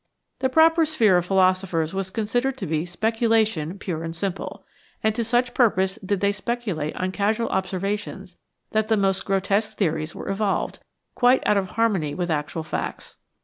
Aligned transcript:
The 0.39 0.49
proper 0.49 0.83
sphere 0.87 1.17
of 1.17 1.27
philosophers 1.27 1.93
was 1.93 2.09
considered 2.09 2.57
to 2.57 2.65
be 2.65 2.85
speculation 2.85 3.77
pure 3.77 4.03
and 4.03 4.15
simple, 4.15 4.65
and 5.03 5.13
to 5.13 5.23
such 5.23 5.53
purpose 5.53 5.97
did 6.03 6.21
they 6.21 6.31
speculate 6.31 6.95
on 6.95 7.11
casual 7.11 7.49
observations 7.49 8.35
that 8.71 8.87
the 8.87 8.97
most 8.97 9.25
grotesque 9.27 9.77
theories 9.77 10.15
were 10.15 10.29
evolved, 10.29 10.79
quite 11.13 11.43
out 11.45 11.57
of 11.57 11.69
harmony 11.73 12.15
with 12.15 12.31
actual 12.31 12.63
facts. 12.63 13.17